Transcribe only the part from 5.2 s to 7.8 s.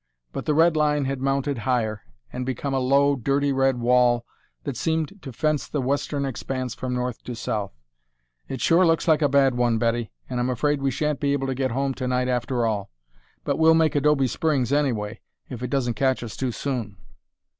to fence the western expanse from north to south.